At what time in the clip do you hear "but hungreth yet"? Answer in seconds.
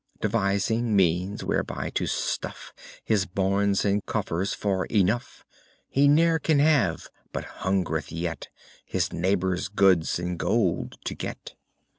7.31-8.47